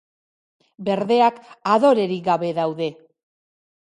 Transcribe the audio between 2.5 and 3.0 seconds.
daude.